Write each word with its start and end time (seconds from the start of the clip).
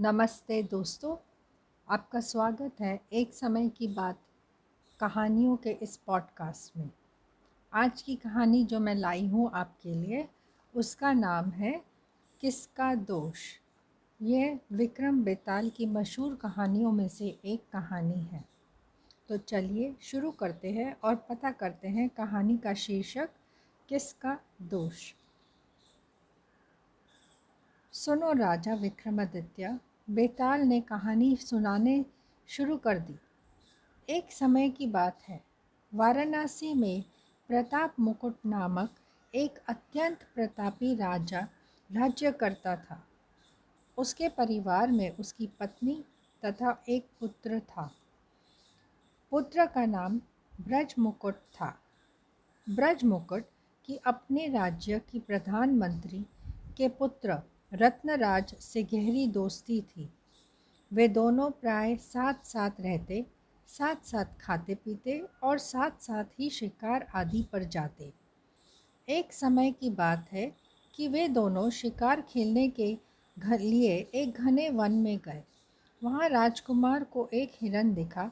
नमस्ते 0.00 0.62
दोस्तों, 0.62 1.16
आपका 1.88 2.20
स्वागत 2.20 2.80
है 2.80 3.00
एक 3.12 3.34
समय 3.34 3.68
की 3.68 3.88
बात 3.88 4.18
कहानियों 5.00 5.56
के 5.56 5.70
इस 5.70 5.96
पॉडकास्ट 5.96 6.76
में। 6.76 6.90
आज 7.72 8.02
की 8.02 8.16
कहानी 8.16 8.64
जो 8.64 8.80
मैं 8.80 8.94
लाई 8.94 9.28
हूँ 9.28 9.50
आपके 9.54 9.94
लिए, 9.94 10.28
उसका 10.76 11.12
नाम 11.12 11.50
है 11.50 11.84
किसका 12.40 12.94
दोष। 12.94 13.38
यह 14.22 14.60
विक्रम 14.72 15.24
बेताल 15.24 15.70
की 15.70 15.86
मशहूर 15.86 16.34
कहानियों 16.34 16.92
में 16.92 17.08
से 17.08 17.40
एक 17.44 17.62
कहानी 17.72 18.20
है। 18.20 18.44
तो 19.28 19.36
चलिए 19.36 19.94
शुरू 20.00 20.30
करते 20.30 20.70
हैं 20.70 20.96
और 21.04 21.14
पता 21.14 21.50
करते 21.50 21.88
हैं 21.88 22.08
कहानी 22.08 22.58
का 22.58 22.74
शीर्षक 22.74 23.28
किसका 23.88 24.38
दोष। 24.62 25.14
सुनो 27.94 28.32
राजा 28.32 28.74
विक्रमादित्य, 28.74 29.80
बेताल 30.10 30.60
ने 30.60 30.80
कहानी 30.80 31.36
सुनाने 31.36 32.04
शुरू 32.48 32.76
कर 32.76 32.98
दी। 32.98 33.18
एक 34.08 34.32
समय 34.32 34.70
की 34.70 34.86
बात 34.86 35.22
है। 35.28 35.44
वाराणसी 35.94 36.74
में 36.74 37.02
प्रताप 37.48 37.94
मुकुट 38.00 38.36
नामक 38.46 38.90
एक 39.34 39.58
अत्यंत 39.68 40.18
प्रतापी 40.34 40.94
राजा 40.94 41.40
राज्य 41.92 42.32
करता 42.32 42.76
था। 42.76 43.06
उसके 43.98 44.28
परिवार 44.28 44.90
में 44.90 45.16
उसकी 45.16 45.46
पत्नी 45.46 46.04
तथा 46.44 46.82
एक 46.88 47.06
पुत्र 47.20 47.60
था। 47.60 47.90
पुत्र 49.30 49.66
का 49.66 49.86
नाम 49.86 50.18
ब्रज 50.60 50.94
मुकुट 50.98 51.34
था। 51.34 51.78
ब्रज 52.70 53.04
मुकुट 53.04 53.44
की 53.84 53.96
अपने 53.96 54.48
राज्य 54.48 54.98
की 54.98 55.18
प्रधानमंत्री 55.20 56.26
के 56.76 56.88
पुत्र 56.88 57.42
रत्नराज 57.74 58.54
से 58.54 58.82
गहरी 58.82 59.26
दोस्ती 59.26 59.80
थी। 59.80 60.08
वे 60.92 61.08
दोनों 61.08 61.50
प्राय 61.50 61.96
साथ 61.96 62.34
साथ 62.34 62.70
रहते 62.80 63.26
साथ 63.68 64.06
साथ 64.06 64.24
खाते 64.40 64.74
पीते 64.74 65.24
और 65.42 65.58
साथ 65.58 65.90
साथ 66.00 66.24
ही 66.38 66.50
शिकार 66.50 67.06
आदि 67.14 67.42
पर 67.52 67.64
जाते। 67.64 68.12
एक 69.08 69.32
समय 69.32 69.70
की 69.70 69.90
बात 69.90 70.28
है 70.32 70.56
कि 70.94 71.08
वे 71.08 71.28
दोनों 71.28 71.70
शिकार 71.70 72.20
खेलने 72.20 72.68
के 72.68 72.98
घर 73.38 73.58
लिए 73.58 73.96
एक 74.14 74.34
घने 74.34 74.70
वन 74.70 74.92
में 74.92 75.18
गए। 75.18 75.42
वहाँ 76.02 76.28
राजकुमार 76.28 77.04
को 77.04 77.28
एक 77.34 77.52
हिरन 77.60 77.94
दिखा, 77.94 78.30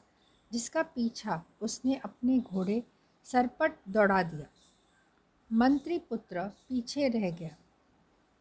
जिसका 0.53 0.83
पीछा 0.83 1.43
उसने 1.63 1.95
अपने 1.95 2.39
घोड़े 2.41 2.83
सरपट 3.25 3.73
दौड़ा 3.89 4.23
दिया। 4.23 4.47
मंत्री 5.53 5.99
पुत्र 5.99 6.43
पीछे 6.43 7.09
रह 7.09 7.31
गया। 7.31 7.57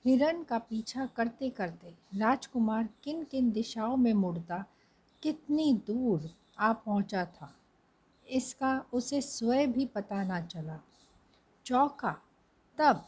हिरन 0.05 0.41
का 0.43 0.57
पीछा 0.59 1.05
करते 1.15 1.49
करते 1.49 1.93
राजकुमार 2.19 2.87
किन 3.03 3.23
किन 3.23 3.51
दिशाओं 3.51 3.97
में 3.97 4.13
मुड़ता, 4.13 4.63
कितनी 5.23 5.73
दूर 5.87 6.29
आ 6.59 6.71
पहुँचा 6.75 7.23
था, 7.25 7.53
इसका 8.27 8.73
उसे 8.93 9.21
स्वयं 9.21 9.71
भी 9.71 9.85
पता 9.85 10.23
ना 10.23 10.39
चला। 10.43 10.79
चौका, 11.65 12.11
तब 12.77 13.03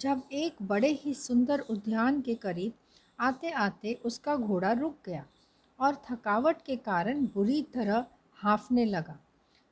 जब 0.00 0.22
एक 0.32 0.62
बड़े 0.62 0.88
ही 0.94 1.14
सुंदर 1.14 1.60
उद्यान 1.60 2.20
के 2.20 2.34
करीब 2.36 2.72
आते 3.18 3.50
आते 3.50 3.92
उसका 4.04 4.36
घोड़ा 4.36 4.72
रुक 4.72 4.96
गया 5.06 5.24
और 5.78 5.94
थकावट 6.04 6.62
के 6.66 6.76
कारण 6.78 7.24
बुरी 7.34 7.62
तरह 7.74 8.06
हाँफने 8.38 8.84
लगा। 8.84 9.18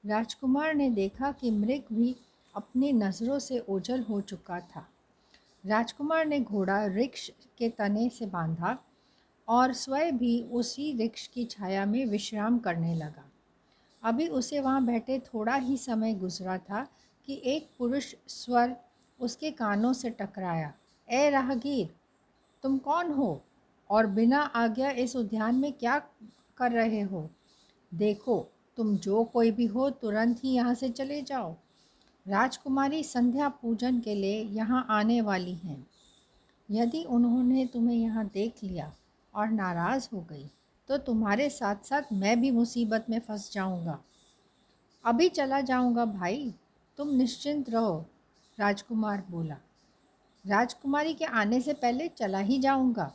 राजकुमार 0.04 0.74
ने 0.74 0.90
देखा 0.90 1.30
कि 1.32 1.50
मृग 1.50 1.92
भी 1.92 2.14
अपनी 2.54 2.92
नज़रों 2.94 3.38
से 3.38 3.58
ओझल 3.68 4.02
हो 4.02 4.20
चुका 4.22 4.58
था। 4.60 4.86
राजकुमार 5.64 6.26
ने 6.26 6.40
घोड़ा 6.40 6.84
वृक्ष 6.86 7.30
के 7.58 7.68
तने 7.68 8.08
से 8.08 8.26
बांधा 8.26 8.76
और 9.48 9.72
स्वयं 9.72 10.18
भी 10.18 10.40
उसी 10.52 10.92
वृक्ष 10.94 11.26
की 11.26 11.44
छाया 11.44 11.84
में 11.86 12.04
विश्राम 12.06 12.58
करने 12.58 12.94
लगा। 12.94 13.24
अभी 14.02 14.28
उसे 14.28 14.60
वहाँ 14.60 14.84
बैठे 14.86 15.18
थोड़ा 15.18 15.54
ही 15.54 15.76
समय 15.76 16.14
गुजरा 16.14 16.58
था 16.58 16.86
कि 17.28 17.40
एक 17.44 17.70
पुरुष 17.78 18.14
स्वर 18.28 18.76
उसके 19.20 19.50
कानों 19.50 19.92
से 19.92 20.10
टकराया, 20.10 20.72
ए 21.08 21.30
राहगीर, 21.30 21.94
तुम 22.62 22.78
कौन 22.78 23.12
हो 23.12 23.42
और 23.90 24.06
बिना 24.06 24.40
आज्ञा 24.40 24.90
इस 24.90 25.16
उद्यान 25.16 25.54
में 25.54 25.72
क्या 25.72 25.98
कर 26.56 26.72
रहे 26.72 27.00
हो? 27.00 27.30
देखो, 27.94 28.48
तुम 28.76 28.96
जो 28.96 29.24
कोई 29.24 29.50
भी 29.50 29.66
हो 29.66 29.90
तुरंत 29.90 30.44
ही 30.44 30.50
यहाँ 30.50 30.74
से 30.74 30.88
चले 30.88 31.22
जाओ। 31.22 31.54
राजकुमारी 32.26 33.02
संध्या 33.04 33.48
पूजन 33.52 33.98
के 34.00 34.14
लिए 34.14 34.42
यहाँ 34.52 34.86
आने 34.90 35.20
वाली 35.20 35.54
हैं। 35.54 35.86
यदि 36.68 37.02
उन्होंने 37.04 37.66
तुम्हें 37.66 37.96
यहाँ 37.96 38.24
देख 38.26 38.62
लिया 38.62 38.92
और 39.34 39.48
नाराज़ 39.48 40.08
हो 40.14 40.20
गई 40.20 40.46
तो 40.88 40.96
तुम्हारे 40.98 41.48
साथ 41.50 41.84
साथ 41.84 42.12
मैं 42.12 42.40
भी 42.40 42.50
मुसीबत 42.50 43.06
में 43.10 43.18
फंस 43.18 43.50
जाऊँगा। 43.52 43.98
अभी 45.04 45.28
चला 45.28 45.60
जाऊँगा 45.60 46.04
भाई, 46.04 46.52
तुम 46.98 47.08
निश्चिंत 47.08 47.70
रहो, 47.70 48.04
राजकुमार 48.58 49.24
बोला। 49.30 49.56
राजकुमारी 50.44 51.14
के 51.14 51.24
आने 51.24 51.60
से 51.60 51.72
पहले 51.72 52.08
चला 52.08 52.38
ही 52.38 52.58
जाऊँगा। 52.58 53.12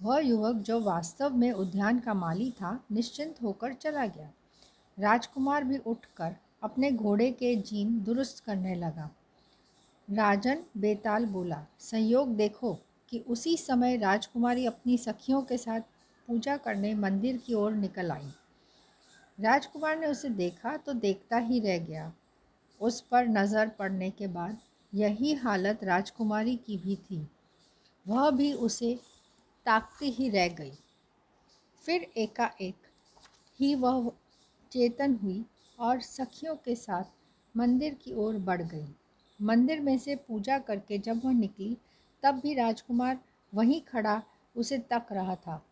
वह 0.00 0.18
युवक 0.18 0.56
जो 0.56 0.80
वास्तव 0.80 1.36
में 1.36 1.50
उद्यान 1.52 1.98
का 1.98 2.14
माली 2.14 2.50
था, 2.50 2.78
निश्चिंत 2.92 3.42
होकर 3.42 3.72
चला 3.74 4.06
गया। 4.06 4.30
राजकुमार 4.98 5.64
भी 5.64 5.78
उठकर 5.78 6.36
अपने 6.64 6.90
घोड़े 6.90 7.30
के 7.32 7.54
जीन 7.56 7.98
दुरुस्त 8.04 8.44
करने 8.44 8.74
लगा। 8.74 9.10
राजन 10.08 10.64
बेताल 10.76 11.26
बोला, 11.26 11.66
संयोग 11.80 12.28
देखो 12.36 12.72
कि 13.08 13.18
उसी 13.18 13.56
समय 13.56 13.96
राजकुमारी 13.96 14.66
अपनी 14.66 14.98
सखियों 14.98 15.42
के 15.42 15.56
साथ 15.56 15.80
पूजा 16.28 16.56
करने 16.56 16.94
मंदिर 16.94 17.36
की 17.36 17.54
ओर 17.54 17.72
निकल 17.72 18.10
आई। 18.10 18.30
राजकुमार 19.40 19.98
ने 19.98 20.06
उसे 20.06 20.28
देखा 20.28 20.76
तो 20.76 20.92
देखता 20.92 21.36
ही 21.36 21.60
रह 21.60 21.78
गया। 21.78 22.12
उस 22.80 23.00
पर 23.00 23.26
नज़र 23.28 23.68
पड़ने 23.68 24.10
के 24.10 24.26
बाद 24.26 24.58
यही 24.94 25.34
हालत 25.34 25.84
राजकुमारी 25.84 26.56
की 26.56 26.76
भी 26.76 26.96
थी। 26.96 27.26
वह 28.06 28.30
भी 28.30 28.52
उसे 28.52 28.94
ताकती 29.66 30.10
ही 30.10 30.28
रह 30.28 30.48
गई। 30.48 30.72
फिर 31.84 32.06
एकाएक 32.16 32.86
ही 33.60 33.74
वह 33.74 34.12
चेतन 34.72 35.14
हुई 35.14 35.44
और 35.78 36.00
सखियों 36.00 36.54
के 36.54 36.74
साथ 36.74 37.04
मंदिर 37.56 37.94
की 37.94 38.12
ओर 38.12 38.38
बढ़ 38.38 38.62
गई। 38.62 38.86
मंदिर 39.40 39.80
में 39.80 39.98
से 39.98 40.16
पूजा 40.16 40.58
करके 40.58 40.98
जब 40.98 41.20
वह 41.24 41.32
निकली, 41.32 41.76
तब 42.22 42.34
भी 42.34 42.54
राजकुमार 42.54 43.18
वहीं 43.54 43.80
खड़ा 43.80 44.22
उसे 44.56 44.78
तक 44.78 45.06
रहा 45.12 45.34
था। 45.36 45.62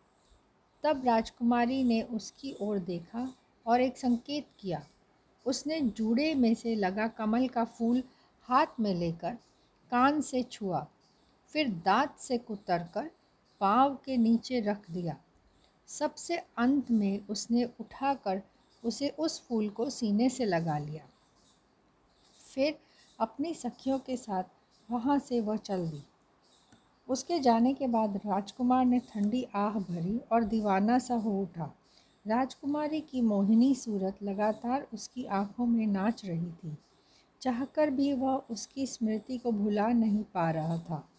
तब 0.83 1.05
राजकुमारी 1.05 1.83
ने 1.83 2.01
उसकी 2.01 2.55
ओर 2.61 2.79
देखा 2.79 3.27
और 3.65 3.81
एक 3.81 3.97
संकेत 3.97 4.47
किया। 4.59 4.83
उसने 5.45 5.79
जूड़े 5.81 6.33
में 6.35 6.53
से 6.55 6.75
लगा 6.75 7.07
कमल 7.07 7.47
का 7.47 7.63
फूल 7.63 8.03
हाथ 8.49 8.79
में 8.79 8.93
लेकर 8.95 9.37
कान 9.91 10.21
से 10.21 10.43
छुआ, 10.43 10.87
फिर 11.47 11.69
दांत 11.85 12.15
से 12.19 12.37
कुतर 12.37 12.83
कर 12.93 13.09
पाँव 13.61 13.97
के 14.05 14.17
नीचे 14.17 14.59
रख 14.59 14.89
दिया। 14.91 15.17
सबसे 15.87 16.37
अंत 16.57 16.91
में 16.91 17.27
उसने 17.27 17.63
उठाकर 17.79 18.41
उसे 18.85 19.09
उस 19.09 19.47
फूल 19.47 19.69
को 19.69 19.89
सीने 19.89 20.29
से 20.29 20.45
लगा 20.45 20.77
लिया। 20.77 21.03
फिर 22.55 22.77
अपनी 23.19 23.53
सखियों 23.53 23.99
के 23.99 24.17
साथ 24.17 24.43
वहाँ 24.91 25.19
से 25.19 25.41
वह 25.41 25.55
चल 25.55 25.87
दी। 25.87 26.03
उसके 27.07 27.39
जाने 27.39 27.73
के 27.73 27.87
बाद 27.87 28.17
राजकुमार 28.17 28.85
ने 28.85 28.99
ठंडी 28.99 29.47
आह 29.55 29.79
भरी 29.79 30.19
और 30.31 30.43
दीवाना 30.43 30.99
सा 30.99 31.15
हो 31.15 31.41
उठा। 31.41 31.73
राजकुमारी 32.27 33.01
की 33.01 33.21
मोहिनी 33.21 33.75
सूरत 33.75 34.17
लगातार 34.23 34.87
उसकी 34.93 35.25
आँखों 35.25 35.65
में 35.65 35.87
नाच 35.87 36.25
रही 36.25 36.51
थी। 36.51 36.77
चाहकर 37.41 37.89
भी 37.89 38.13
वह 38.13 38.43
उसकी 38.51 38.87
स्मृति 38.87 39.37
को 39.37 39.51
भुला 39.51 39.87
नहीं 39.87 40.23
पा 40.23 40.51
रहा 40.51 40.77
था। 40.77 41.09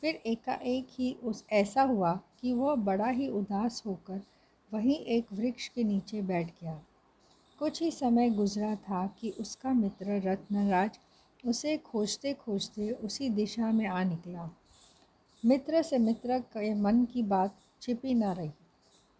फिर 0.00 0.22
एकाएक 0.26 0.86
ही 0.90 1.16
उस 1.24 1.44
ऐसा 1.52 1.82
हुआ 1.82 2.20
कि 2.40 2.52
वह 2.52 2.74
बड़ा 2.74 3.08
ही 3.08 3.28
उदास 3.28 3.82
होकर 3.86 4.20
वहीं 4.72 4.96
एक 4.96 5.26
वृक्ष 5.32 5.68
के 5.68 5.84
नीचे 5.84 6.22
बैठ 6.22 6.46
गया। 6.46 6.82
कुछ 7.64 7.82
ही 7.82 7.90
समय 7.90 8.30
गुजरा 8.30 8.74
था 8.74 9.06
कि 9.06 9.30
उसका 9.30 9.72
मित्र 9.72 10.20
रत्नराज 10.28 10.98
उसे 11.46 11.76
खोजते 11.76 12.34
खोजते 12.34 12.90
उसी 12.90 13.28
दिशा 13.28 13.72
में 13.72 13.86
आ 13.86 14.04
निकला। 14.04 14.56
मित्र 15.46 15.82
से 15.82 15.98
मित्र 15.98 16.38
के 16.38 16.74
मन 16.74 17.04
की 17.04 17.22
बात 17.22 17.58
छिपी 17.82 18.14
ना 18.14 18.32
रही। 18.32 18.48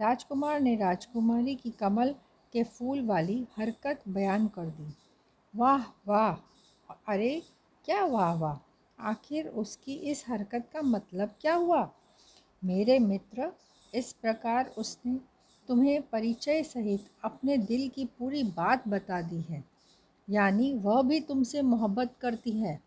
राजकुमार 0.01 0.61
ने 0.61 0.77
राजकुमारी 0.77 1.55
की 1.55 1.71
कमल 1.71 2.15
के 2.53 2.65
फूल 2.65 3.07
वाली 3.07 3.47
हरकत 3.57 4.03
बयान 4.09 4.49
कर 4.49 4.67
दी। 4.67 4.95
वाह 5.57 5.85
वाह, 6.09 6.35
अरे, 7.09 7.43
क्या 7.85 8.05
वाह 8.05 8.35
वाह! 8.35 8.59
आखिर 9.01 9.49
उसकी 9.49 9.95
इस 9.95 10.25
हरकत 10.29 10.71
का 10.73 10.83
मतलब 10.83 11.35
क्या 11.41 11.55
हुआ? 11.55 11.91
मेरे 12.65 12.99
मित्र, 12.99 13.53
इस 13.95 14.13
प्रकार 14.13 14.67
उसने 14.79 15.34
तुम्हें 15.69 16.03
परिचय 16.03 16.63
सहित 16.63 17.07
अपने 17.25 17.59
दिल 17.59 17.89
की 17.89 18.05
पूरी 18.05 18.43
बात 18.43 18.89
बता 18.89 19.23
दी 19.23 19.41
है। 19.41 19.65
यानी 20.31 20.75
वह 20.75 21.03
भी 21.03 21.21
तुमसे 21.21 21.63
मोहब्बत 21.63 22.15
करती 22.21 22.51
है। 22.51 22.83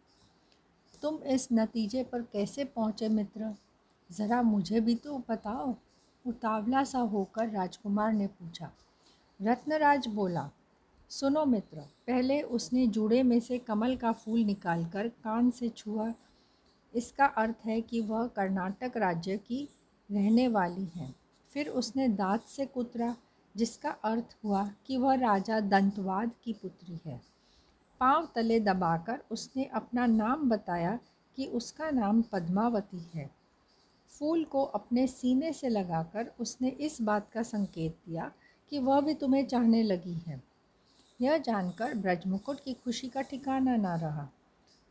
तुम 1.02 1.18
इस 1.24 1.48
नतीजे 1.54 2.04
पर 2.04 2.22
कैसे 2.22 2.64
पहुँचे 2.66 3.10
मित्र? 3.10 3.56
ज़रा 4.12 4.42
मुझे 4.42 4.80
भी 4.80 4.96
तो 4.96 5.24
बताओ। 5.30 5.76
उतावला 6.28 6.84
सा 6.84 7.00
होकर 7.00 7.50
राजकुमार 7.50 8.14
ने 8.14 8.28
पूछा। 8.28 8.72
रत्नराज 9.42 10.08
बोला, 10.08 10.50
सुनो 11.10 11.46
मित्र, 11.46 11.78
पहले 11.78 12.42
उसने 12.42 12.88
जूड़े 12.88 13.24
में 13.24 13.40
से 13.40 13.58
कमल 13.58 13.96
का 13.96 14.12
फूल 14.12 14.40
निकालकर 14.40 15.08
कान 15.08 15.52
से 15.52 15.70
छुआ। 15.70 16.14
इसका 16.96 17.26
अर्थ 17.26 17.56
है 17.66 17.82
कि 17.82 18.02
वह 18.02 18.28
कर्नाटक 18.28 18.98
राज्य 18.98 19.38
की 19.38 19.70
रहने 20.12 20.48
वाली 20.48 20.86
है। 20.96 21.27
फिर 21.58 21.68
उसने 21.68 22.08
दांत 22.08 22.42
से 22.42 22.66
कुतरा, 22.66 23.16
जिसका 23.56 23.90
अर्थ 23.90 24.36
हुआ 24.44 24.72
कि 24.86 24.98
वह 24.98 25.16
राजा 25.16 25.60
दंतवाद 25.60 26.32
की 26.44 26.54
पुत्री 26.54 27.00
है। 27.06 27.22
पाँव 28.00 28.30
तले 28.36 28.60
दबाकर 28.60 29.22
उसने 29.32 29.66
अपना 29.66 30.06
नाम 30.06 30.50
बताया 30.50 31.00
कि 31.36 31.46
उसका 31.46 31.90
नाम 31.90 32.22
पद्मावती 32.22 33.10
है। 33.16 33.30
फूल 34.10 34.44
को 34.44 34.64
अपने 34.64 35.08
सीने 35.08 35.54
से 35.54 35.70
लगाकर 35.70 36.32
उसने 36.40 36.70
इस 36.70 37.02
बात 37.02 37.30
का 37.32 37.44
संकेत 37.44 37.98
दिया 38.08 38.32
कि 38.70 38.80
वह 38.80 39.02
भी 39.02 39.14
तुम्हें 39.14 39.48
चाहने 39.48 39.84
लगी 39.84 40.14
है। 40.14 40.44
यह 41.22 41.38
जानकर 41.38 41.94
ब्रजमुकुट 41.94 42.60
की 42.60 42.74
खुशी 42.74 43.10
का 43.10 43.22
ठिकाना 43.22 43.76
ना 43.76 43.96
रहा। 43.96 44.30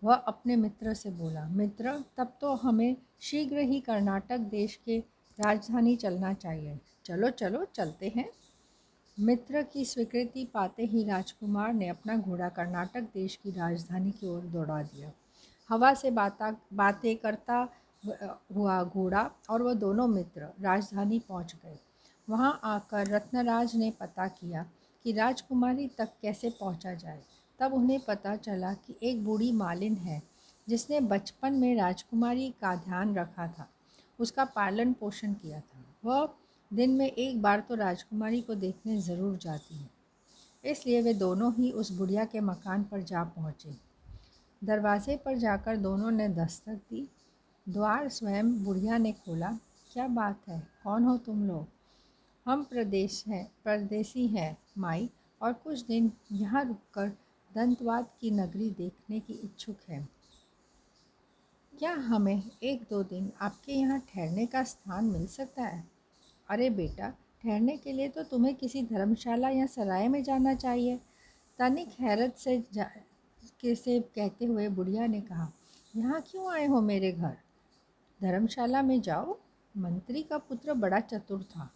वह 0.05 0.15
अपने 0.15 0.57
मित्र 0.57 0.95
से 0.95 1.11
बोला, 1.11 1.49
मित्र, 1.49 2.05
तब 2.17 2.39
तो 2.41 2.55
हमें 2.55 2.97
शीघ्र 3.21 3.59
ही 3.59 3.81
कर्नाटक 3.81 4.39
देश 4.39 4.81
के 4.87 5.16
राजधानी 5.41 5.97
चलना 5.97 6.33
चाहिए। 6.35 6.81
चलो 7.05 7.31
चलो, 7.31 7.65
चलते 7.65 8.13
हैं। 8.17 8.31
मित्र 9.21 9.63
की 9.63 9.85
स्वीकृति 9.85 10.45
पाते 10.55 10.85
ही 10.85 11.05
राजकुमार 11.05 11.73
ने 11.73 11.89
अपना 11.89 12.17
घोड़ा 12.17 12.49
कर्नाटक 12.49 13.01
देश 13.01 13.37
की 13.37 13.51
राजधानी 13.51 14.11
की 14.11 14.27
ओर 14.27 14.41
दौड़ा 14.41 14.83
दिया। 14.83 15.13
हवा 15.69 15.95
से 15.95 16.11
बाता, 16.11 16.57
बातें 16.73 17.17
करता 17.17 17.69
हुआ 18.57 18.85
घोड़ा 18.85 19.31
और 19.51 19.63
वह 19.63 19.75
दोनों 19.75 20.09
मित्र 20.09 20.41
राजधानी 20.61 21.19
पहुँच 21.19 21.55
गए। 21.55 21.79
वहाँ 22.31 22.61
आकर 22.65 23.07
रत्नराज 23.07 23.77
ने 23.77 23.91
पता 23.91 24.29
किया 24.29 24.67
कि 25.05 25.13
राजकुमारी 25.13 25.89
तक 25.89 26.09
कैसे 26.23 26.51
पहुँचा 26.51 26.95
जाए। 26.95 27.23
तब 27.59 27.75
उन्हें 27.75 28.01
पता 28.01 28.37
चला 28.37 28.75
कि 28.75 28.97
एक 29.03 29.25
बूढ़ी 29.25 29.53
मालिन 29.53 29.97
है, 29.97 30.23
जिसने 30.69 31.01
बचपन 31.01 31.53
में 31.53 31.77
राजकुमारी 31.77 32.51
का 32.51 32.77
ध्यान 32.77 33.15
रखा 33.15 33.47
था। 33.47 33.71
उसका 34.19 34.45
पालन 34.45 34.93
पोषण 34.93 35.33
किया 35.33 35.61
था। 35.61 35.85
वह 36.05 36.29
दिन 36.71 36.91
में 36.91 37.07
एक 37.07 37.43
बार 37.43 37.61
तो 37.61 37.75
राजकुमारी 37.75 38.41
को 38.41 38.55
देखने 38.55 38.97
ज़रूर 39.01 39.37
जाती 39.37 39.77
है। 39.77 39.91
इसलिए 40.65 41.03
वे 41.03 41.15
दोनों 41.15 41.53
ही 41.55 41.71
उस 41.71 41.93
बुढ़िया 41.93 42.25
के 42.25 42.41
मकान 42.41 42.85
पर 42.85 43.03
जा 43.03 43.25
पहुँचे। 43.25 43.75
दरवाजे 44.63 45.17
पर 45.17 45.39
जाकर 45.39 45.77
दोनों 45.77 46.11
ने 46.11 46.29
दस्तक 46.29 46.81
दी। 46.91 47.09
द्वार 47.67 48.09
स्वयं 48.09 48.53
बुढ़िया 48.65 48.99
ने 48.99 49.13
खोला। 49.13 49.51
क्या 49.93 50.07
बात 50.09 50.49
है, 50.49 50.61
कौन 50.85 51.05
हो 51.05 51.17
तुम 51.17 51.47
लोग? 51.49 51.67
हम 52.47 52.63
प्रदेश 52.65 53.25
हैं, 53.29 53.45
परदेसी 53.65 54.27
हैं, 54.27 54.57
माई। 54.79 55.09
और 55.41 55.53
कुछ 55.53 55.81
दिन 55.81 56.13
यहाँ 56.33 56.65
रुककर 56.65 57.09
दंतवाद 57.51 58.07
की 58.21 58.31
नगरी 58.31 58.71
देखने 58.71 59.21
की 59.21 59.33
इच्छुक 59.35 59.77
है। 59.89 60.09
क्या 61.79 61.93
हमें 61.93 62.43
एक 62.63 62.83
दो 62.91 63.03
दिन 63.03 63.33
आपके 63.41 63.73
यहाँ 63.73 63.99
ठहरने 64.01 64.47
का 64.47 64.63
स्थान 64.63 65.05
मिल 65.05 65.27
सकता 65.27 65.63
है? 65.63 65.85
अरे 66.51 66.71
बेटा, 66.71 67.09
ठहरने 67.43 67.77
के 67.77 67.93
लिए 67.93 68.09
तो 68.09 68.23
तुम्हें 68.23 68.55
किसी 68.55 68.83
धर्मशाला 68.83 69.49
या 69.49 69.67
सराय 69.67 70.09
में 70.09 70.23
जाना 70.23 70.55
चाहिए। 70.55 71.01
तनिक 71.59 71.89
हैरत 72.01 72.37
से 72.37 72.65
जा, 72.73 72.85
के 73.61 73.75
से 73.75 74.01
कहते 74.01 74.45
हुए 74.45 74.69
बुढ़िया 74.69 75.07
ने 75.07 75.21
कहा, 75.21 75.53
यहाँ 75.97 76.21
क्यों 76.21 76.53
आए 76.53 76.67
हो 76.67 76.81
मेरे 76.81 77.13
घर? 77.13 77.37
धर्मशाला 78.23 78.83
में 78.83 79.01
जाओ। 79.01 79.39
मंत्री 79.77 80.23
का 80.23 80.39
पुत्र 80.39 80.75
बड़ा 80.75 81.01
चतुर 81.01 81.43
था। 81.43 81.71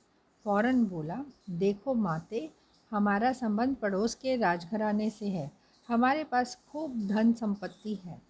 फ़ौरन 0.45 0.85
बोला, 0.85 1.25
देखो 1.51 1.95
माते, 1.95 2.51
हमारा 2.91 3.33
संबंध 3.33 3.77
पड़ोस 3.77 4.15
के 4.15 4.37
राजघराने 4.37 5.11
से 5.11 5.29
है। 5.29 5.51
हमारे 5.89 6.25
पास 6.25 6.59
खूब 6.73 7.07
धन 7.07 7.33
संपत्ति 7.33 7.95
है। 7.95 8.21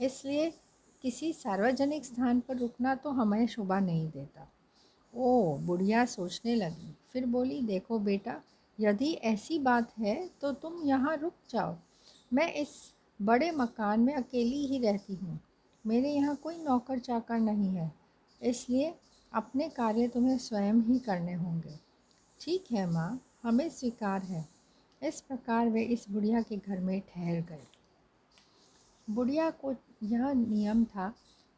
इसलिए 0.00 0.52
किसी 1.02 1.32
सार्वजनिक 1.32 2.04
स्थान 2.04 2.40
पर 2.40 2.56
रुकना 2.56 2.94
तो 2.94 3.10
हमें 3.10 3.46
शोभा 3.46 3.80
नहीं 3.80 4.08
देता। 4.10 4.48
ओ, 5.14 5.56
बुढ़िया 5.58 6.04
सोचने 6.04 6.54
लगी। 6.54 6.96
फिर 7.12 7.26
बोली, 7.26 7.60
देखो 7.62 7.98
बेटा, 7.98 8.40
यदि 8.80 9.12
ऐसी 9.12 9.58
बात 9.58 9.98
है 9.98 10.30
तो 10.40 10.52
तुम 10.52 10.82
यहाँ 10.84 11.16
रुक 11.16 11.32
जाओ। 11.50 11.76
मैं 12.32 12.52
इस 12.52 12.68
बड़े 13.22 13.50
मकान 13.50 14.00
में 14.00 14.14
अकेली 14.14 14.66
ही 14.66 14.78
रहती 14.78 15.14
हूँ। 15.14 15.40
मेरे 15.86 16.10
यहाँ 16.10 16.36
कोई 16.36 16.58
नौकर 16.58 16.98
चाकर 16.98 17.38
नहीं 17.38 17.68
है। 17.68 17.92
इसलिए 18.42 18.94
अपने 19.32 19.68
कार्य 19.68 20.08
तुम्हें 20.08 20.38
स्वयं 20.38 20.80
ही 20.82 20.98
करने 20.98 21.34
होंगे। 21.34 21.78
ठीक 22.40 22.64
है 22.72 22.90
माँ, 22.90 23.20
हमें 23.42 23.68
स्वीकार 23.68 24.22
है। 24.22 24.48
इस 25.02 25.20
प्रकार 25.20 25.68
वे 25.68 25.82
इस 25.82 26.06
बुढ़िया 26.10 26.42
के 26.42 26.56
घर 26.56 26.80
में 26.80 27.00
ठहर 27.00 27.40
गए। 27.40 27.66
बुढ़िया 29.10 29.50
को 29.50 29.74
यह 30.02 30.32
नियम 30.32 30.84
था 30.84 31.14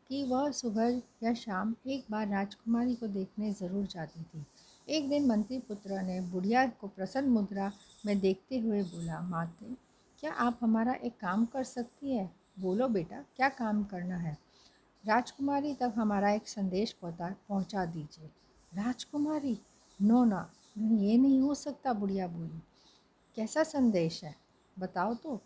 कि 0.09 0.25
वह 0.25 0.51
सुबह 0.51 1.03
या 1.23 1.35
शाम 1.35 1.75
एक 1.87 2.05
बार 2.11 2.29
राजकुमारी 2.29 2.95
को 2.95 3.07
देखने 3.07 3.53
ज़रूर 3.53 3.87
जाती 3.87 4.23
थी। 4.23 4.47
एक 4.89 5.09
दिन 5.09 5.27
मंत्री 5.27 5.59
पुत्र 5.59 6.03
ने 6.03 6.21
बुढ़िया 6.21 6.67
को 6.67 6.89
प्रसन्न 6.89 7.29
मुद्रा 7.29 7.73
में 8.07 8.21
देखते 8.21 8.59
हुए 8.59 8.83
बोला, 8.83 9.21
माते, 9.21 9.67
क्या 10.21 10.33
आप 10.33 10.59
हमारा 10.61 10.95
एक 10.95 11.13
काम 11.21 11.45
कर 11.45 11.65
सकती 11.65 12.17
है? 12.17 12.31
बोलो 12.59 12.89
बेटा, 12.89 13.25
क्या 13.37 13.49
काम 13.49 13.85
करना 13.85 14.17
है? 14.17 14.39
राजकुमारी 15.07 15.75
तक 15.75 15.93
हमारा 15.97 16.31
एक 16.31 16.49
संदेश 16.49 16.93
पहुँचा 16.93 17.35
पहुँचा 17.49 17.85
दीजिए। 17.85 18.27
राजकुमारी? 18.75 19.59
नो 20.03 20.25
ना, 20.25 20.51
ये 20.79 21.19
नहीं 21.19 21.41
हो 21.41 21.55
सकता, 21.55 21.93
बुढ़िया 21.93 22.29
बोली। 22.29 22.63
कैसा 23.37 23.63
संदेश 23.63 24.25
है? 24.25 24.35
बताओ 24.79 25.15
तो। 25.15 25.41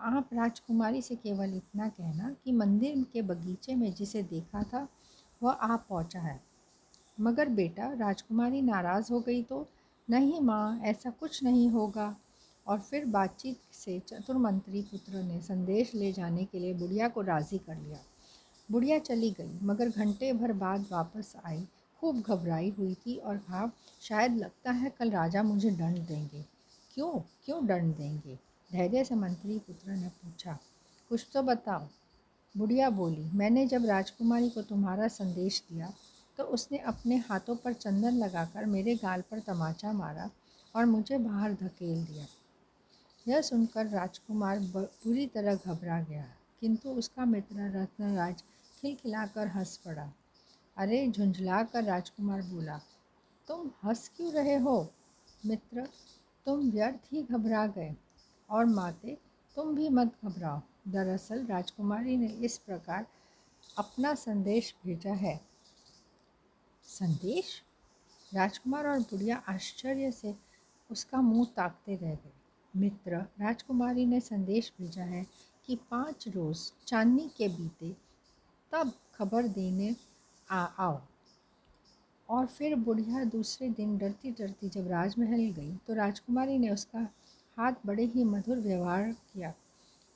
आप 0.00 0.30
राजकुमारी 0.32 1.02
से 1.02 1.14
केवल 1.14 1.54
इतना 1.54 1.88
कहना 1.88 2.36
कि 2.44 2.52
मंदिर 2.52 3.06
के 3.12 3.22
बगीचे 3.22 3.74
में 3.74 3.94
जिसे 3.94 4.22
देखा 4.22 4.62
था, 4.62 4.88
वह 5.42 5.52
आप 5.52 5.86
पहुँचा 5.90 6.20
है। 6.20 6.40
मगर 7.20 7.48
बेटा, 7.48 7.92
राजकुमारी 7.92 8.62
नाराज़ 8.62 9.12
हो 9.12 9.20
गई 9.20 9.42
तो? 9.42 9.68
नहीं 10.10 10.40
माँ, 10.40 10.80
ऐसा 10.80 11.10
कुछ 11.10 11.44
नहीं 11.44 11.68
होगा। 11.68 12.16
और 12.66 12.80
फिर 12.80 13.04
बातचीत 13.04 13.58
से 13.72 13.98
चतुर 13.98 14.36
मंत्री 14.36 14.82
पुत्र 14.82 15.22
ने 15.22 15.40
संदेश 15.40 15.94
ले 15.94 16.12
जाने 16.12 16.44
के 16.44 16.58
लिए 16.58 16.74
बुढ़िया 16.74 17.08
को 17.08 17.20
राज़ी 17.20 17.58
कर 17.58 17.76
लिया। 17.76 17.98
बुढ़िया 18.70 18.98
चली 18.98 19.30
गई, 19.30 19.58
मगर 19.62 19.88
घंटे 19.88 20.32
भर 20.32 20.52
बाद 20.52 20.86
वापस 20.92 21.36
आई। 21.44 21.68
खूब 22.00 22.20
घबराई 22.20 22.70
हुई 22.70 22.94
थी 22.94 23.16
और 23.16 23.36
कहा 23.36 23.70
शायद 24.00 24.36
लगता 24.36 24.70
है 24.70 24.90
कल 24.90 25.10
राजा 25.10 25.42
मुझे 25.42 25.70
दंड 25.70 25.98
देंगे। 25.98 26.44
क्यों? 26.94 27.20
क्यों 27.44 27.66
दंड 27.66 27.96
देंगे? 27.96 28.47
धैर्य 28.70 29.04
से 29.04 29.14
मंत्री 29.16 29.58
पुत्र 29.58 29.90
ने 29.92 30.08
पूछा, 30.14 30.58
कुछ 31.10 31.26
तो 31.34 31.42
बताओ। 31.42 31.86
बुढ़िया 32.54 32.88
बोली, 32.90 33.30
मैंने 33.34 33.66
जब 33.66 33.86
राजकुमारी 33.86 34.48
को 34.50 34.62
तुम्हारा 34.64 35.08
संदेश 35.10 35.62
दिया 35.70 35.92
तो 36.38 36.44
उसने 36.46 36.78
अपने 36.88 37.16
हाथों 37.20 37.54
पर 37.56 37.72
चंदन 37.74 38.14
लगाकर 38.14 38.64
मेरे 38.66 38.94
गाल 38.96 39.22
पर 39.30 39.40
तमाचा 39.46 39.92
मारा 39.92 40.28
और 40.74 40.84
मुझे 40.86 41.18
बाहर 41.18 41.52
धकेल 41.54 42.04
दिया। 42.04 42.26
यह 43.26 43.40
सुनकर 43.42 43.86
राजकुमार 43.88 44.58
बुरी 44.68 45.26
तरह 45.26 45.54
घबरा 45.56 46.00
गया, 46.02 46.24
किंतु 46.62 46.90
उसका 46.92 47.24
मित्र 47.24 47.70
रत्नराज 47.72 48.42
खिलखिलाकर 48.82 49.46
हंस 49.48 49.76
पड़ा। 49.86 50.08
अरे 50.76 51.06
झुंझला 51.08 51.62
कर 51.64 51.84
राजकुमार 51.84 52.42
बोला, 52.44 52.78
तुम 53.48 53.70
हंस 53.84 54.10
क्यों 54.16 54.32
रहे 54.32 54.56
हो? 54.56 54.76
मित्र, 55.42 55.86
तुम 56.46 56.70
व्यर्थ 56.70 57.12
ही 57.12 57.22
घबरा 57.22 57.66
गए। 57.68 57.94
और 58.50 58.64
माते, 58.64 59.18
तुम 59.56 59.74
भी 59.74 59.88
मत 59.88 60.12
घबराओ। 60.24 60.60
दरअसल 60.88 61.46
राजकुमारी 61.46 62.16
ने 62.16 62.26
इस 62.26 62.58
प्रकार 62.58 63.06
अपना 63.78 64.14
संदेश 64.14 64.74
भेजा 64.84 65.12
है। 65.12 65.40
संदेश? 66.84 67.62
राजकुमार 68.34 68.86
और 68.86 68.98
बुढ़िया 68.98 69.42
आश्चर्य 69.48 70.10
से 70.12 70.34
उसका 70.90 71.20
मुँह 71.20 71.46
ताकते 71.56 71.96
रह 71.96 72.14
गए। 72.14 72.32
मित्र, 72.76 73.16
राजकुमारी 73.16 74.06
ने 74.06 74.20
संदेश 74.20 74.72
भेजा 74.80 75.04
है 75.04 75.26
कि 75.66 75.76
पाँच 75.76 76.28
रोज़ 76.28 76.72
चांदनी 76.86 77.30
के 77.36 77.48
बीते, 77.48 77.96
तब 78.72 78.92
खबर 79.14 79.48
देने 79.48 79.96
आ, 80.50 80.64
आओ। 80.64 81.00
और 82.28 82.46
फिर 82.46 82.74
बुढ़िया 82.76 83.24
दूसरे 83.24 83.68
दिन 83.68 83.98
डरती 83.98 84.30
डरती 84.30 84.68
जब 84.68 84.88
राजमहल 84.88 85.50
गई 85.50 85.76
तो 85.86 85.94
राजकुमारी 85.94 86.58
ने 86.58 86.70
उसका 86.70 87.08
हाथ 87.58 87.86
बड़े 87.86 88.04
ही 88.04 88.24
मधुर 88.24 88.58
व्यवहार 88.58 89.10
किया। 89.12 89.52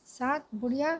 साथ 0.06 0.54
बुढ़िया 0.54 0.94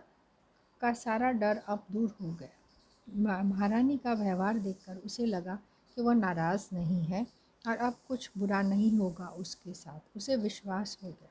का 0.81 0.93
सारा 0.93 1.31
डर 1.33 1.63
अब 1.69 1.85
दूर 1.93 2.15
हो 2.21 2.33
गया। 2.33 3.43
महारानी 3.43 3.97
का 3.97 4.13
व्यवहार 4.13 4.59
देखकर 4.59 4.97
उसे 4.97 5.27
लगा 5.27 5.59
कि 5.97 6.03
वह 6.03 6.15
नाराज़ 6.15 6.69
नहीं 6.73 7.03
है 7.05 7.27
और 7.65 7.77
अब 7.77 7.97
कुछ 8.09 8.31
बुरा 8.39 8.63
नहीं 8.63 8.97
होगा 8.99 9.27
उसके 9.27 9.73
साथ, 9.73 10.17
उसे 10.17 10.37
विश्वास 10.37 10.99
हो 11.03 11.09
गया। 11.09 11.29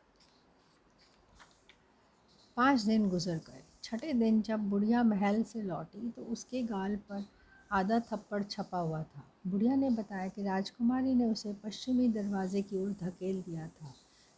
पाँच 2.58 2.82
दिन 2.82 3.10
गुजर 3.10 3.38
गए। 3.38 3.64
छठे 3.84 4.14
दिन 4.14 4.42
जब 4.42 4.70
बुढ़िया 4.70 5.04
महल 5.04 5.42
से 5.44 5.62
लौटी 5.62 6.10
तो 6.10 6.22
उसके 6.24 6.62
गाल 6.64 6.96
पर 7.10 7.26
आधा 7.72 8.00
थप्पड़ 8.02 8.44
छपा 8.44 8.78
हुआ 8.78 9.02
था। 9.04 9.24
बुढ़िया 9.48 9.76
ने 9.76 9.90
बताया 9.90 10.28
कि 10.28 10.44
राजकुमारी 10.44 11.14
ने 11.16 11.26
उसे 11.26 11.54
पश्चिमी 11.54 12.08
दरवाजे 12.08 12.62
की 12.62 12.78
ओर 12.78 12.92
धकेल 13.02 13.42
दिया 13.42 13.68
था। 13.68 13.94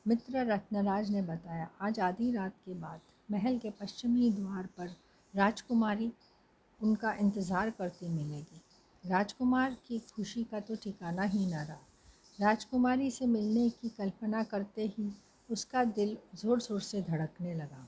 मित्र 0.06 0.46
रत्नराज 0.46 1.10
ने 1.12 1.22
बताया, 1.22 1.70
आज 1.82 2.00
आधी 2.00 2.32
रात 2.32 2.54
के 2.66 2.74
बाद 2.74 3.02
महल 3.32 3.58
के 3.58 3.70
पश्चिमी 3.70 4.32
द्वार 4.32 4.66
पर 4.78 4.90
राजकुमारी 5.34 6.12
उनका 6.80 7.14
इंतज़ार 7.14 7.70
करती 7.70 8.10
मिलेगी। 8.10 8.62
राजकुमार 9.04 9.78
की 9.88 10.00
खुशी 10.16 10.44
का 10.44 10.60
तो 10.60 10.76
ठिकाना 10.76 11.24
ही 11.24 11.46
न 11.46 11.54
रहा। 11.54 11.80
राजकुमारी 12.42 13.10
से 13.12 13.26
मिलने 13.26 13.70
की 13.70 13.90
कल्पना 13.90 14.44
करते 14.44 14.86
ही 14.98 15.10
उसका 15.50 15.84
दिल 15.84 16.18
ज़ोर 16.36 16.62
ज़ोर 16.62 16.82
से 16.82 17.02
धड़कने 17.02 17.54
लगा। 17.56 17.88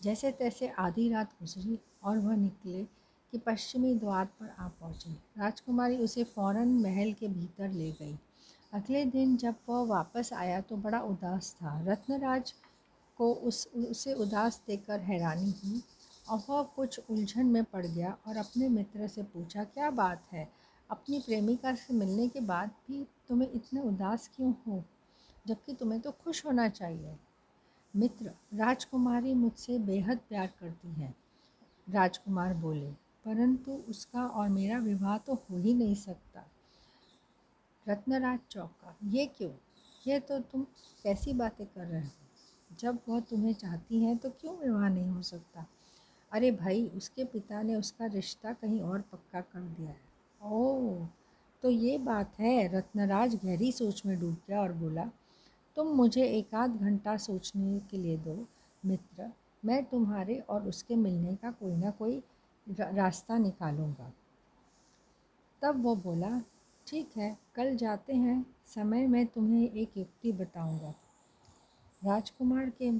जैसे 0.00 0.30
तैसे 0.32 0.68
आधी 0.78 1.08
रात 1.08 1.32
गुजरी 1.40 1.78
और 2.04 2.18
वह 2.18 2.36
निकले 2.36 2.84
कि 3.32 3.38
पश्चिमी 3.38 3.94
द्वार 3.94 4.24
पर 4.40 4.54
आ 4.58 4.68
पहुँचे। 4.70 5.12
राजकुमारी 5.38 5.96
उसे 5.96 6.24
फ़ौरन 6.24 6.74
महल 6.82 7.12
के 7.12 7.28
भीतर 7.28 7.70
ले 7.70 7.90
गई। 7.92 8.18
अगले 8.72 9.04
दिन 9.04 9.36
जब 9.36 9.54
वह 9.68 9.84
वापस 9.86 10.32
आया 10.32 10.60
तो 10.60 10.76
बड़ा 10.76 11.00
उदास 11.00 11.52
था। 11.54 11.78
रत्नराज 11.84 12.52
को 13.18 13.32
उस, 13.32 13.66
उसे 13.66 14.14
उदास 14.14 14.62
देखकर 14.66 15.00
हैरानी 15.00 15.50
हुई 15.64 15.82
और 16.28 16.42
वह 16.48 16.62
कुछ 16.62 17.00
उलझन 17.10 17.46
में 17.46 17.64
पड़ 17.64 17.86
गया 17.86 18.16
और 18.26 18.36
अपने 18.36 18.68
मित्र 18.68 19.08
से 19.08 19.22
पूछा, 19.22 19.64
क्या 19.64 19.90
बात 19.90 20.22
है? 20.32 20.48
अपनी 20.90 21.18
प्रेमिका 21.18 21.74
से 21.74 21.94
मिलने 21.94 22.28
के 22.28 22.40
बाद 22.40 22.70
भी 22.88 23.06
तुम्हें 23.28 23.50
इतने 23.52 23.80
उदास 23.80 24.30
क्यों 24.36 24.52
हो? 24.66 24.84
जबकि 25.46 25.74
तुम्हें 25.74 26.00
तो 26.00 26.10
खुश 26.10 26.44
होना 26.46 26.68
चाहिए। 26.68 27.16
मित्र, 27.96 28.30
राजकुमारी 28.54 29.34
मुझसे 29.34 29.78
बेहद 29.78 30.18
प्यार 30.18 30.46
करती 30.60 30.88
है। 30.88 31.14
राजकुमार 31.90 32.54
बोले, 32.54 32.90
परंतु 33.24 33.72
उसका 33.88 34.26
और 34.26 34.48
मेरा 34.48 34.78
विवाह 34.78 35.18
तो 35.18 35.34
हो 35.34 35.58
ही 35.58 35.74
नहीं 35.74 35.94
सकता। 35.94 36.44
रत्नराज 37.88 38.38
चौका, 38.50 38.96
ये 39.04 39.26
क्यों? 39.26 39.50
ये 40.06 40.20
तो 40.20 40.38
तुम 40.38 40.62
कैसी 41.02 41.32
बातें 41.32 41.66
कर 41.66 41.86
रहे 41.86 42.02
हो? 42.02 42.76
जब 42.80 42.98
वह 43.08 43.20
तुम्हें 43.20 43.54
चाहती 43.54 44.04
हैं 44.04 44.16
तो 44.16 44.30
क्यों 44.30 44.56
विवाह 44.56 44.88
नहीं 44.88 45.08
हो 45.08 45.22
सकता? 45.22 45.66
अरे 46.32 46.50
भाई, 46.50 46.86
उसके 46.88 47.24
पिता 47.24 47.62
ने 47.62 47.74
उसका 47.74 48.06
रिश्ता 48.06 48.52
कहीं 48.52 48.80
और 48.80 49.00
पक्का 49.00 49.40
कर 49.40 49.60
दिया 49.60 49.90
है। 49.90 50.00
ओह 50.42 51.06
तो 51.62 51.70
ये 51.70 51.98
बात 51.98 52.38
है। 52.40 52.68
रत्नराज 52.68 53.34
गहरी 53.34 53.72
सोच 53.72 54.02
में 54.06 54.18
डूब 54.20 54.36
गया 54.48 54.60
और 54.60 54.72
बोला, 54.72 55.10
तुम 55.76 55.86
मुझे 55.86 56.24
एक 56.24 56.54
आध 56.54 56.76
घंटा 56.76 57.16
सोचने 57.16 57.80
के 57.80 57.96
लिए 57.96 58.16
दो, 58.16 58.46
मित्र। 58.86 59.30
मैं 59.64 59.84
तुम्हारे 59.84 60.38
और 60.38 60.68
उसके 60.68 60.96
मिलने 60.96 61.34
का 61.36 61.50
कोई 61.50 61.76
ना 61.76 61.90
कोई 61.90 62.22
रास्ता 62.66 63.38
निकालूँगा। 63.38 64.12
तब 65.62 65.82
वो 65.82 65.96
बोला 65.96 66.42
ठीक 66.86 67.10
है, 67.16 67.38
कल 67.54 67.76
जाते 67.76 68.14
हैं। 68.14 68.46
समय 68.66 69.06
मैं 69.06 69.26
तुम्हें 69.26 69.70
एक 69.70 69.96
युक्ति 69.96 70.32
बताऊँगा। 70.32 70.94
राजकुमार 72.04 72.70
के 72.70 72.98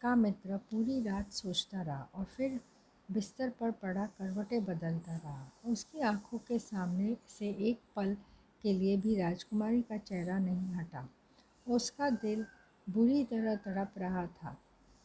का 0.00 0.14
मित्र 0.16 0.56
पूरी 0.56 1.02
रात 1.02 1.32
सोचता 1.32 1.82
रहा 1.82 2.08
और 2.14 2.24
फिर 2.24 2.60
बिस्तर 3.10 3.50
पर 3.50 3.70
पड़ा 3.70 4.06
करवटें 4.06 4.64
बदलता 4.64 5.16
रहा। 5.16 5.52
उसकी 5.66 6.00
आँखों 6.00 6.38
के 6.38 6.58
सामने 6.58 7.16
से 7.28 7.48
एक 7.48 7.80
पल 7.96 8.16
के 8.62 8.72
लिए 8.72 8.96
भी 8.96 9.16
राजकुमारी 9.16 9.82
का 9.82 9.96
चेहरा 9.96 10.38
नहीं 10.38 10.74
हटा। 10.74 11.08
उसका 11.68 12.10
दिल 12.10 12.46
बुरी 12.90 13.24
तरह 13.24 13.56
तड़प 13.56 13.94
रहा 13.98 14.26
था। 14.26 14.58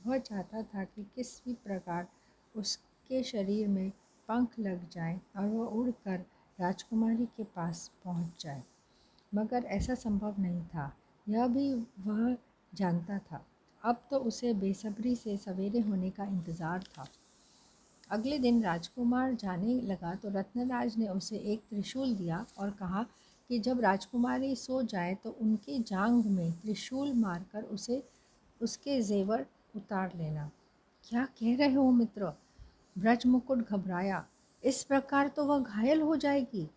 वह 0.08 0.18
चाहता 0.18 0.64
था 0.64 0.84
कि 0.84 1.04
किस 1.16 1.46
भी 1.46 1.54
प्रकार 1.54 2.08
उसके 2.56 3.24
शरीर 3.24 3.68
में 3.68 3.92
पंख 4.28 4.60
लग 4.60 4.90
जाए 4.90 5.22
और 5.38 5.46
वह 5.46 5.66
उड़कर 5.66 6.26
राजकुमारी 6.60 7.26
के 7.28 7.44
पास 7.46 7.90
पहुँच 8.06 8.44
जाए। 8.44 8.64
मगर 9.32 9.64
ऐसा 9.68 9.96
संभव 9.96 10.36
नहीं 10.40 10.62
था। 10.66 10.92
यह 11.28 11.48
भी 11.48 11.74
वह 12.00 12.36
जानता 12.74 13.18
था। 13.22 13.46
अब 13.84 14.02
तो 14.12 14.18
उसे 14.20 14.54
बेसब्री 14.54 15.16
से 15.16 15.38
सवेरे 15.38 15.80
होने 15.80 16.10
का 16.10 16.24
इंतज़ार 16.24 16.84
था। 16.90 17.08
अगले 18.10 18.38
दिन 18.40 18.64
राजकुमार 18.64 19.34
जाने 19.34 19.74
लगा 19.82 20.14
तो 20.16 20.30
रत्नराज 20.30 20.98
ने 20.98 21.08
उसे 21.08 21.38
एक 21.54 21.62
त्रिशूल 21.70 22.16
दिया 22.16 22.46
और 22.58 22.70
कहा 22.72 23.04
कि 23.50 23.60
जब 23.60 23.82
राजकुमारी 23.82 24.56
सो 24.56 24.82
जाए 24.84 25.16
तो 25.16 25.36
उनके 25.42 25.80
जांग 25.80 26.24
में 26.26 26.52
त्रिशूल 26.52 27.14
मारकर 27.14 27.64
उसे, 27.64 28.02
उसके 28.62 29.02
जेवर 29.02 29.46
उतार 29.76 30.14
लेना। 30.16 30.50
क्या 31.04 31.26
कह 31.40 31.56
रहे 31.58 31.74
हो 31.74 31.92
मित्र? 31.92 32.32
ब्रज 32.96 33.26
मुकुट 33.26 33.68
घबराया। 33.70 34.26
इस 34.68 34.84
प्रकार 34.84 35.28
तो 35.28 35.46
वह 35.46 35.60
घायल 35.60 36.02
हो 36.02 36.16
जाएगी। 36.16 36.68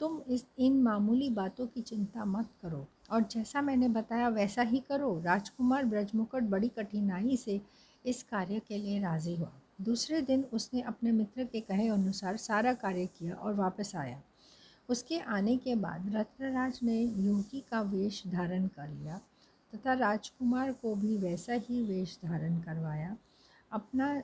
तुम 0.00 0.20
इस, 0.28 0.44
इन 0.58 0.82
मामूली 0.82 1.30
बातों 1.30 1.66
की 1.66 1.80
चिंता 1.80 2.24
मत 2.24 2.48
करो। 2.62 2.86
और 3.10 3.22
जैसा 3.22 3.62
मैंने 3.62 3.88
बताया, 3.88 4.28
वैसा 4.28 4.62
ही 4.62 4.78
करो। 4.78 5.20
राजकुमार 5.24 5.84
ब्रजमुकट 5.84 6.42
बड़ी 6.42 6.68
कठिनाई 6.68 7.36
से 7.36 7.60
इस 8.06 8.22
कार्य 8.22 8.60
के 8.68 8.78
लिए 8.78 9.00
राज़ी 9.00 9.36
हुआ। 9.36 9.52
दूसरे 9.80 10.20
दिन 10.22 10.44
उसने 10.52 10.80
अपने 10.80 11.12
मित्र 11.12 11.44
के 11.44 11.60
कहे 11.60 11.88
अनुसार 11.88 12.36
सारा 12.36 12.74
कार्य 12.74 13.06
किया 13.06 13.34
और 13.34 13.54
वापस 13.54 13.96
आया। 13.96 14.22
उसके 14.88 15.18
आने 15.18 15.56
के 15.56 15.74
बाद 15.74 16.14
रत्नराज 16.14 16.80
ने 16.82 17.00
योगी 17.00 17.64
का 17.70 17.80
वेश 17.80 18.22
धारण 18.26 18.66
कर 18.66 18.88
लिया 18.88 19.20
तथा 19.72 19.92
राजकुमार 19.92 20.72
को 20.72 20.94
भी 20.94 21.16
वैसा 21.16 21.52
ही 21.52 21.82
वेश 21.82 22.18
धारण 22.24 22.60
करवाया। 22.60 23.16
अपना 23.72 24.22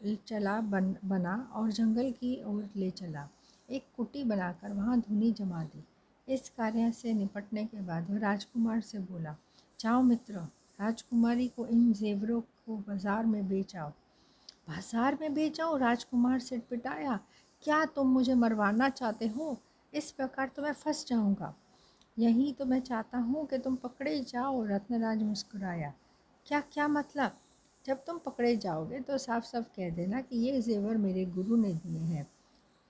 चला 0.00 0.60
बन, 0.60 0.94
बना 1.04 1.34
और 1.54 1.70
जंगल 1.72 2.10
की 2.10 2.42
ओर 2.44 2.68
ले 2.76 2.90
चला। 2.90 3.28
एक 3.68 3.86
कुटी 3.96 4.24
बनाकर 4.24 4.72
वहाँ 4.72 4.98
धुनी 5.00 5.30
जमा 5.32 5.62
दी। 5.64 5.84
इस 6.28 6.48
कार्य 6.48 6.90
से 6.92 7.12
निपटने 7.12 7.64
के 7.64 7.80
बाद 7.80 8.10
वह 8.10 8.18
राजकुमार 8.18 8.80
से 8.80 8.98
बोला, 8.98 9.34
जाओ 9.80 10.02
मित्र, 10.02 10.34
राजकुमारी 10.78 11.48
को 11.48 11.66
इन 11.66 11.92
जेवरों 11.92 12.40
को 12.40 12.76
बाज़ार 12.78 13.26
में 13.26 13.48
बेचाओ। 13.48 13.90
बाज़ार 14.68 15.16
में 15.20 15.34
बेचाओ? 15.34 15.76
राजकुमार 15.76 16.38
से 16.38 16.58
पिटाया। 16.58 17.18
क्या 17.62 17.84
तुम 17.84 18.08
मुझे 18.08 18.34
मरवाना 18.34 18.88
चाहते 18.88 19.26
हो? 19.26 19.56
इस 19.92 20.10
प्रकार 20.10 20.48
तो 20.48 20.62
मैं 20.62 20.72
फंस 20.72 21.04
जाऊँगा। 21.06 21.54
यही 22.16 22.52
तो 22.52 22.64
मैं 22.64 22.80
चाहता 22.80 23.18
हूँ 23.18 23.46
कि 23.46 23.58
तुम 23.58 23.76
पकड़े 23.76 24.18
जाओ, 24.20 24.64
रत्नराज 24.64 25.22
मुस्कुराया। 25.22 25.92
क्या 26.46 26.60
क्या 26.60 26.88
मतलब? 26.88 27.36
जब 27.86 28.04
तुम 28.04 28.18
पकड़े 28.18 28.56
जाओगे 28.56 29.00
तो 29.00 29.18
साफ़ 29.18 29.44
साफ़ 29.44 29.66
कह 29.76 29.90
देना 29.90 30.20
कि 30.20 30.36
ये 30.36 30.60
जेवर 30.62 30.96
मेरे 30.96 31.24
गुरु 31.24 31.56
ने 31.56 31.72
दिए 31.74 32.00
हैं। 32.00 32.26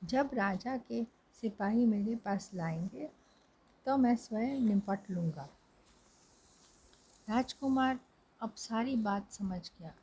जब 0.04 0.30
राजा 0.34 0.76
के 0.76 1.02
सिपाही 1.42 1.86
मेरे 1.86 2.16
पास 2.16 2.50
लाएँगे 2.54 3.08
तो 3.86 3.96
मैं 3.96 4.16
स्वयं 4.16 4.60
निपट 4.60 5.10
लूँगा। 5.10 5.48
राजकुमार 7.28 7.98
अब 8.40 8.54
सारी 8.56 8.96
बात 8.96 9.32
समझ 9.32 9.60
गया। 9.80 9.94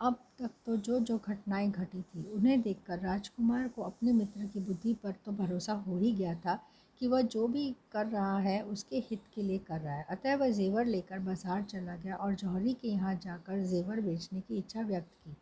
अब 0.00 0.18
तक 0.38 0.50
तो 0.66 0.76
जो 0.76 1.00
जो 1.00 1.18
घटनाएँ 1.18 1.70
घटी 1.70 2.02
थी, 2.02 2.30
उन्हें 2.32 2.62
देखकर 2.62 2.98
राजकुमार 2.98 3.68
को 3.68 3.82
अपने 3.82 4.12
मित्र 4.12 4.46
की 4.46 4.60
बुद्धि 4.60 4.94
पर 4.94 5.12
तो 5.12 5.32
भरोसा 5.32 5.72
हो 5.72 5.96
ही 5.96 6.12
गया 6.12 6.34
था 6.34 6.58
कि 7.00 7.08
वह 7.08 7.20
जो 7.24 7.46
भी 7.48 7.74
कर 7.92 8.06
रहा 8.06 8.38
है, 8.38 8.60
उसके 8.62 8.98
हित 9.00 9.20
के 9.34 9.42
लिए 9.42 9.58
कर 9.60 9.80
रहा 9.80 9.94
है। 9.94 10.06
अतः 10.10 10.36
वह 10.36 10.50
जेवर 10.52 10.86
लेकर 10.86 11.18
बाज़ार 11.18 11.62
चला 11.64 11.96
गया 11.96 12.16
और 12.16 12.34
जौहरी 12.34 12.74
के 12.74 12.88
यहाँ 12.88 13.14
जाकर 13.16 13.64
जेवर 13.66 14.00
बेचने 14.00 14.40
की 14.40 14.58
इच्छा 14.58 14.82
व्यक्त 14.82 15.14
की। 15.16 15.36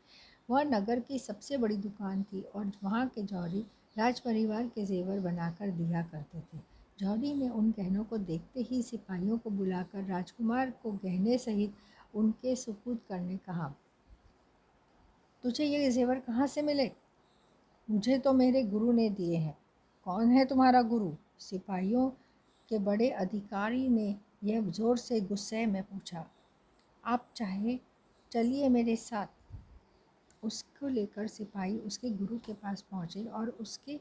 वह 0.49 0.63
नगर 0.65 1.01
की 1.01 1.19
सबसे 1.19 1.57
बड़ी 1.57 1.77
दुकान 1.79 2.23
थी 2.23 2.41
और 2.55 2.71
वहाँ 2.85 3.07
के 3.09 3.23
जौहरी 3.25 3.65
राज 3.97 4.21
परिवार 4.21 4.67
के 4.67 4.85
जेवर 4.87 5.21
बनाकर 5.21 5.71
दिया 5.73 6.03
करते 6.03 6.41
थे। 6.41 6.61
जौहरी 6.99 7.35
ने 7.35 7.49
उन 7.49 7.71
गहनों 7.71 8.05
को 8.05 8.19
देखते 8.19 8.61
ही 8.61 8.83
सिपाहियों 8.83 9.39
को 9.39 9.51
बुलाकर 9.51 10.05
राजकुमार 10.05 10.71
को 10.83 10.93
गहने 10.95 11.39
सहित 11.39 11.75
उनके 12.15 12.55
सुपुर्द 12.57 12.99
करने 13.09 13.37
कहा, 13.37 13.73
तुझे 15.45 15.65
ये 15.65 15.91
जेवर 15.91 16.19
कहाँ 16.21 16.47
से 16.47 16.63
मिले? 16.63 16.91
मुझे 17.89 18.19
तो 18.19 18.33
मेरे 18.33 18.63
गुरु 18.65 18.93
ने 18.93 19.09
दिए 19.11 19.37
हैं। 19.37 19.57
कौन 20.07 20.31
है 20.31 20.45
तुम्हारा 20.45 20.83
गुरु? 20.83 21.13
सिपाहियों 21.41 22.09
के 22.71 22.79
बड़े 22.81 23.09
अधिकारी 23.11 23.89
ने 23.89 24.15
यह 24.45 24.71
ज़ोर 24.71 24.97
से 24.99 25.21
गुस्से 25.21 25.65
में 25.67 25.83
पूछा, 25.83 26.25
आप 27.05 27.27
चाहे, 27.37 27.79
चलिए 28.33 28.69
मेरे 28.69 28.97
साथ। 28.97 29.27
उसको 30.43 30.89
लेकर 30.89 31.27
सिपाही 31.27 31.79
उसके 31.79 32.11
गुरु 32.11 32.39
के 32.39 32.53
पास 32.55 32.85
पहुँचे 32.91 33.25
और 33.25 33.49
उसके, 33.51 33.99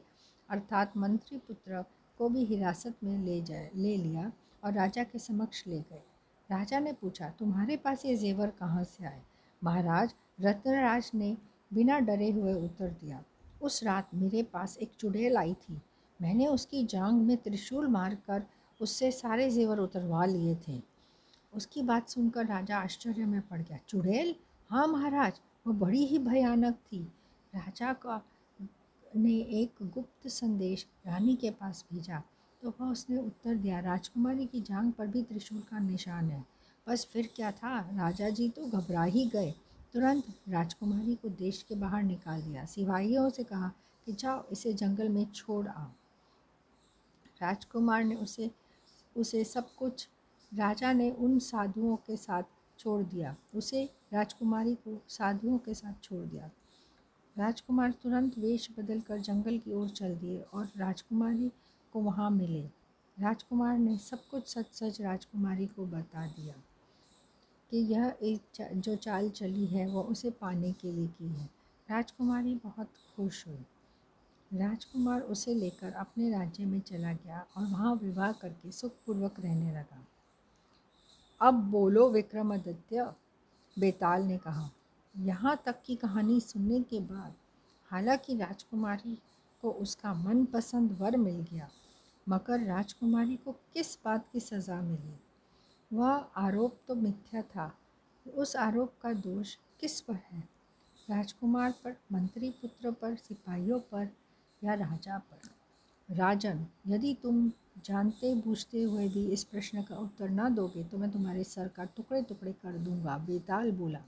अर्थात 0.48 0.96
मंत्री 0.96 1.38
पुत्र 1.38 1.84
को 2.20 2.28
भी 2.28 2.44
हिरासत 2.44 3.04
में 3.04 3.18
ले 3.18 3.40
जाए, 3.42 3.70
ले 3.74 3.96
लिया 3.96 4.30
और 4.64 4.72
राजा 4.72 5.04
के 5.04 5.18
समक्ष 5.18 5.66
ले 5.66 5.80
गए। 5.80 6.02
राजा 6.50 6.78
ने 6.80 6.92
पूछा, 6.92 7.28
तुम्हारे 7.28 7.76
पास 7.76 8.04
ये 8.04 8.16
जेवर 8.16 8.50
कहाँ 8.50 8.84
से 8.84 9.06
आए? 9.06 9.20
महाराज, 9.62 10.14
रत्नराज 10.40 11.10
ने 11.14 11.36
बिना 11.70 11.98
डरे 12.00 12.30
हुए 12.30 12.52
उत्तर 12.54 12.90
दिया। 12.92 13.22
उस 13.62 13.82
रात 13.84 14.14
मेरे 14.14 14.42
पास 14.42 14.76
एक 14.78 14.92
चुड़ैल 14.98 15.36
आई 15.36 15.54
थी। 15.54 15.80
मैंने 16.22 16.46
उसकी 16.46 16.84
जांग 16.84 17.22
में 17.22 17.36
त्रिशूल 17.36 17.88
मारकर 17.88 18.42
उससे 18.80 19.10
सारे 19.10 19.50
जेवर 19.50 19.78
उतरवा 19.78 20.24
लिए 20.24 20.56
थे। 20.68 20.82
उसकी 21.54 21.82
बात 21.82 22.08
सुनकर 22.08 22.46
राजा 22.46 22.78
आश्चर्य 22.78 23.24
में 23.24 23.40
पड़ 23.40 23.62
गया। 23.62 23.78
चुड़ैल? 23.88 24.34
हाँ 24.70 24.86
महाराज, 24.86 25.40
वो 25.66 25.72
बड़ी 25.72 26.06
ही 26.06 26.18
भयानक 26.18 26.74
थी। 26.74 27.12
राजा 27.54 27.92
का 27.92 28.22
ने 29.16 29.32
एक 29.32 29.70
गुप्त 29.82 30.28
संदेश 30.28 30.86
रानी 31.06 31.36
के 31.36 31.50
पास 31.50 31.84
भेजा। 31.92 32.22
तो 32.62 32.74
वह 32.80 32.86
उसने 32.86 33.16
उत्तर 33.16 33.54
दिया, 33.54 33.80
राजकुमारी 33.80 34.46
की 34.46 34.60
जांग 34.60 34.92
पर 34.92 35.06
भी 35.06 35.22
त्रिशूल 35.22 35.60
का 35.60 35.78
निशान 35.78 36.30
है। 36.30 36.44
बस 36.88 37.08
फिर 37.12 37.30
क्या 37.36 37.52
था? 37.52 37.80
राजा 37.80 38.28
जी 38.28 38.48
तो 38.48 38.66
घबरा 38.66 39.02
ही 39.02 39.26
गए। 39.26 39.54
तुरंत 39.92 40.24
राजकुमारी 40.48 41.14
को 41.14 41.28
देश 41.28 41.62
के 41.62 41.74
बाहर 41.74 42.02
निकाल 42.02 42.42
दिया। 42.42 42.64
सिपाहियों 42.64 43.30
से 43.30 43.44
कहा 43.44 43.72
कि 44.06 44.12
जाओ, 44.12 44.44
इसे 44.52 44.72
जंगल 44.72 45.08
में 45.08 45.26
छोड़ 45.32 45.68
आओ। 45.68 45.90
राजकुमार 47.42 48.04
ने 48.04 48.14
उसे 48.14 48.50
उसे 49.16 49.44
सब 49.44 49.74
कुछ, 49.74 50.08
राजा 50.54 50.92
ने 50.92 51.10
उन 51.10 51.38
साधुओं 51.38 51.96
के 51.96 52.16
साथ 52.16 52.42
छोड़ 52.78 53.02
दिया। 53.02 53.36
उसे 53.54 53.84
राजकुमारी 54.12 54.74
को 54.74 55.02
साधुओं 55.08 55.58
के 55.58 55.74
साथ 55.74 56.02
छोड़ 56.02 56.26
दिया। 56.26 56.50
राजकुमार 57.36 57.90
तुरंत 57.92 58.38
वेश 58.38 58.68
बदल 58.78 59.00
कर 59.00 59.18
जंगल 59.18 59.58
की 59.58 59.72
ओर 59.72 59.88
चल 59.88 60.14
दिए 60.14 60.40
और 60.54 60.70
राजकुमारी 60.76 61.52
को 61.92 62.00
वहाँ 62.00 62.30
मिले। 62.30 62.62
राजकुमार 63.20 63.78
ने 63.78 63.96
सब 63.98 64.26
कुछ 64.30 64.48
सच 64.48 64.72
सच 64.72 65.00
राजकुमारी 65.00 65.66
को 65.66 65.86
बता 65.86 66.26
दिया 66.26 66.54
कि 67.70 67.78
यह 67.78 68.16
एक 68.22 68.40
जो 68.60 68.96
चाल 68.96 69.30
चली 69.30 69.66
है, 69.66 69.86
वह 69.86 70.02
उसे 70.02 70.30
पाने 70.30 70.72
के 70.72 70.92
लिए 70.92 71.06
की 71.06 71.28
है। 71.28 71.48
राजकुमारी 71.90 72.54
बहुत 72.54 72.90
खुश 73.16 73.46
हुई। 73.46 73.66
राजकुमार 74.54 75.20
उसे 75.20 75.54
लेकर 75.54 75.92
अपने 75.92 76.30
राज्य 76.30 76.64
में 76.64 76.80
चला 76.80 77.12
गया 77.12 77.46
और 77.56 77.64
वहाँ 77.64 77.94
विवाह 77.94 78.32
करके 78.32 78.70
सुखपूर्वक 78.70 79.40
रहने 79.40 79.72
लगा। 79.72 80.04
अब 81.40 81.54
बोलो 81.70 82.08
विक्रमादित्य, 82.10 83.12
बेताल 83.76 84.22
ने 84.22 84.38
कहा, 84.38 84.70
यहाँ 85.14 85.56
तक 85.66 85.82
की 85.86 85.96
कहानी 85.96 86.40
सुनने 86.40 86.80
के 86.82 87.00
बाद 87.00 87.34
हालाँकि 87.90 88.36
राजकुमारी 88.36 89.18
को 89.62 89.70
उसका 89.70 90.14
मनपसंद 90.14 90.92
वर 90.92 91.16
मिल 91.16 91.40
गया, 91.52 91.68
मगर 92.28 92.60
राजकुमारी 92.60 93.36
को 93.36 93.52
किस 93.52 93.96
बात 94.04 94.28
की 94.32 94.40
सज़ा 94.40 94.80
मिली? 94.80 95.18
वह 95.92 96.12
आरोप 96.36 96.78
तो 96.88 96.94
मिथ्या 96.94 97.42
था 97.42 97.72
उस 98.34 98.56
आरोप 98.56 98.94
का 99.02 99.12
दोष 99.12 99.54
किस 99.80 100.00
पर 100.00 100.14
है? 100.14 100.48
राजकुमार 101.10 101.74
पर, 101.84 101.96
मंत्री 102.12 102.50
पुत्र 102.50 102.90
पर, 102.90 103.14
सिपाहियों 103.14 103.80
पर 103.80 104.08
या 104.62 104.74
राजा 104.74 105.18
पर। 105.20 106.14
राजन, 106.14 106.66
यदि 106.88 107.14
तुम 107.22 107.48
जानते 107.86 108.34
बूझते 108.34 108.82
हुए 108.82 109.08
भी 109.08 109.24
इस 109.32 109.44
प्रश्न 109.44 109.82
का 109.82 109.96
उत्तर 109.96 110.30
न 110.30 110.54
दोगे 110.54 110.84
तो 110.84 110.98
मैं 110.98 111.10
तुम्हारे 111.10 111.44
सर 111.44 111.68
का 111.68 111.84
टुकड़े 111.86 112.22
टुकड़े 112.22 112.52
कर 112.52 112.78
दूँगा, 112.78 113.16
बेताल 113.18 113.70
बोला। 113.72 114.00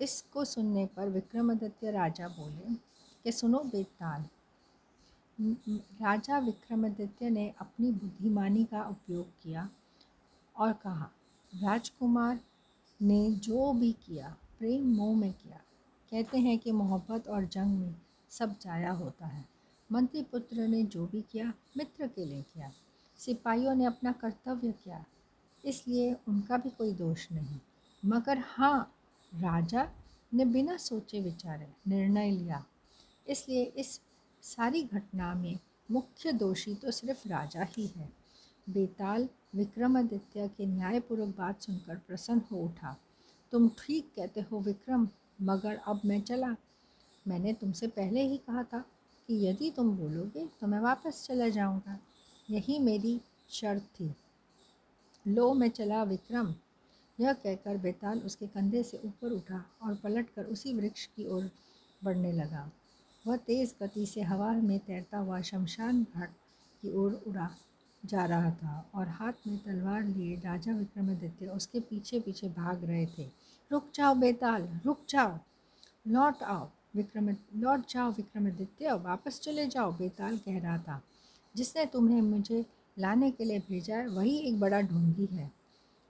इसको 0.00 0.44
सुनने 0.44 0.86
पर 0.86 1.08
विक्रमादित्य 1.08 1.90
राजा 1.90 2.28
बोले, 2.28 2.74
कि 3.24 3.32
सुनो 3.32 3.58
बेताल 3.64 4.24
राजा 5.38 6.38
विक्रमादित्य 6.38 7.30
ने 7.30 7.48
अपनी 7.60 7.90
बुद्धिमानी 7.92 8.64
का 8.64 8.82
उपयोग 8.82 9.26
किया 9.42 9.68
और 10.56 10.72
कहा, 10.74 11.10
राजकुमार 11.52 12.40
ने 13.00 13.30
जो 13.32 13.72
भी 13.72 13.92
किया, 14.06 14.36
प्रेम 14.58 14.94
मोह 14.96 15.16
में 15.16 15.32
किया। 15.32 15.60
कहते 16.12 16.38
हैं 16.38 16.58
कि 16.58 16.72
मोहब्बत 16.72 17.28
और 17.28 17.44
जंग 17.46 17.78
में 17.78 17.94
सब 18.34 18.54
जाया 18.60 18.92
होता 18.92 19.26
है। 19.26 19.44
मंत्री 19.90 20.22
पुत्र 20.22 20.66
ने 20.68 20.82
जो 20.84 21.06
भी 21.06 21.20
किया, 21.32 21.52
मित्र 21.76 22.06
के 22.06 22.24
लिए 22.24 22.42
किया। 22.44 22.70
सिपाहियों 23.18 23.74
ने 23.74 23.84
अपना 23.84 24.12
कर्तव्य 24.12 24.72
किया, 24.74 25.04
इसलिए 25.64 26.14
उनका 26.28 26.56
भी 26.56 26.70
कोई 26.70 26.92
दोष 26.94 27.26
नहीं। 27.32 27.58
मगर 28.02 28.42
हाँ 28.46 28.80
राजा 29.32 29.88
ने 30.32 30.44
बिना 30.44 30.76
सोचे 30.78 31.20
विचारे 31.20 31.66
निर्णय 31.88 32.30
लिया। 32.30 32.64
इसलिए 33.26 33.64
इस 33.76 34.00
सारी 34.42 34.82
घटना 34.84 35.32
में 35.34 35.58
मुख्य 35.88 36.32
दोषी 36.32 36.74
तो 36.74 36.90
सिर्फ़ 36.90 37.26
राजा 37.28 37.66
ही 37.68 37.86
है। 37.86 38.08
बेताल 38.66 39.28
विक्रमादित्य 39.54 40.48
के 40.48 40.66
न्यायपूर्वक 40.66 41.34
बात 41.38 41.62
सुनकर 41.62 41.96
प्रसन्न 41.98 42.42
हो 42.50 42.58
उठा। 42.58 42.96
तुम 43.52 43.68
ठीक 43.78 44.10
कहते 44.16 44.40
हो 44.42 44.60
विक्रम, 44.60 45.08
मगर 45.42 45.80
अब 45.86 46.00
मैं 46.04 46.20
चला 46.22 46.54
मैंने 47.28 47.52
तुमसे 47.52 47.86
पहले 47.86 48.22
ही 48.22 48.36
कहा 48.36 48.62
था 48.62 48.78
कि 49.28 49.46
यदि 49.46 49.70
तुम 49.70 49.96
बोलोगे 49.96 50.46
तो 50.60 50.66
मैं 50.66 50.80
वापस 50.80 51.26
चला 51.26 51.48
जाऊँगा। 51.48 51.98
यही 52.50 52.78
मेरी 52.78 53.20
शर्त 53.50 53.82
थी। 53.82 54.14
लो 55.26 55.54
मैं 55.54 55.68
चला 55.68 56.02
विक्रम। 56.02 56.54
यह 57.20 57.32
कहकर 57.32 57.76
बेताल 57.76 58.18
उसके 58.18 58.46
कंधे 58.46 58.82
से 58.82 59.00
ऊपर 59.04 59.32
उठा 59.32 59.64
और 59.82 59.94
पलटकर 59.94 60.44
उसी 60.44 60.74
वृक्ष 60.74 61.06
की 61.06 61.26
ओर 61.26 61.50
बढ़ने 62.04 62.32
लगा। 62.32 62.70
वह 63.26 63.36
तेज़ 63.36 63.74
गति 63.82 64.06
से 64.06 64.20
हवा 64.20 64.52
में 64.52 64.78
तैरता 64.78 65.18
हुआ 65.18 65.40
शमशान 65.40 66.06
घाट 66.14 66.30
की 66.82 66.94
ओर 66.94 67.22
उड़ा 67.26 67.50
जा 68.04 68.24
रहा 68.24 68.50
था 68.50 68.90
और 68.94 69.08
हाथ 69.08 69.32
में 69.46 69.58
तलवार 69.58 70.04
लिए 70.04 70.36
राजा 70.36 70.72
विक्रमादित्य 70.72 71.46
उसके 71.46 71.80
पीछे 71.80 72.20
पीछे 72.20 72.48
भाग 72.48 72.84
रहे 72.84 73.06
थे। 73.06 73.30
रुक 73.72 73.90
जाओ 73.94 74.14
बेताल, 74.14 74.80
रुक 74.84 75.00
जाओ। 75.08 75.38
लौट 76.08 76.42
आओ। 76.42 76.70
विक्रम 76.94 77.28
लौट 77.56 77.88
जाओ 77.90 78.10
विक्रमादित्य 78.10 78.92
वापस 79.04 79.40
चले 79.40 79.66
जाओ 79.66 79.92
बेताल 79.92 80.36
कह 80.38 80.58
रहा 80.58 80.78
था, 80.78 81.00
जिसने 81.54 81.86
तुम्हें 81.86 82.20
मुझे 82.22 82.64
लाने 82.96 83.30
के 83.30 83.44
लिए 83.44 83.58
भेजा 83.60 83.96
है, 83.96 84.06
वही 84.08 84.36
एक 84.38 84.58
बड़ा 84.60 84.80
ढोंगी 84.80 85.26
है। 85.26 85.50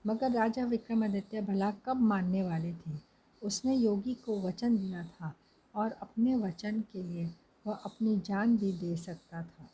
मगर 0.05 0.31
राजा 0.31 0.65
विक्रमादित्य 0.65 1.41
भला 1.41 1.71
कब 1.85 2.01
मानने 2.01 2.43
वाले 2.43 2.73
थे? 2.73 2.97
उसने 3.41 3.75
योगी 3.75 4.13
को 4.15 4.39
वचन 4.41 4.77
दिया 4.77 5.03
था, 5.03 5.33
और 5.73 5.91
अपने 5.91 6.35
वचन 6.35 6.81
के 6.93 7.03
लिए 7.03 7.29
वह 7.65 7.73
अपनी 7.75 8.15
जान 8.19 8.55
भी 8.57 8.71
दे 8.71 8.95
सकता 8.95 9.41
था। 9.43 9.69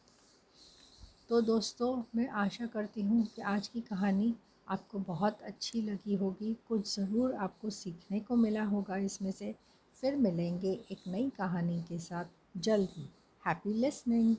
तो 1.29 1.41
दोस्तों, 1.41 2.03
मैं 2.15 2.27
आशा 2.27 2.65
करती 2.65 3.01
हूँ 3.01 3.25
कि 3.25 3.41
आज 3.41 3.67
की 3.67 3.81
कहानी 3.81 4.33
आपको 4.67 4.99
बहुत 4.99 5.41
अच्छी 5.41 5.81
लगी 5.81 6.15
होगी। 6.15 6.55
कुछ 6.67 6.95
ज़रूर 6.95 7.33
आपको 7.33 7.69
सीखने 7.69 8.19
को 8.19 8.35
मिला 8.35 8.63
होगा 8.63 8.97
इसमें 8.97 9.31
से। 9.31 9.53
फिर 10.01 10.15
मिलेंगे 10.15 10.71
एक 10.91 10.97
नई 11.07 11.29
कहानी 11.29 11.81
के 11.81 11.99
साथ। 11.99 12.25
जल्द 12.57 12.89
ही। 12.97 13.09
Happy 13.47 13.73
listening 13.73 14.35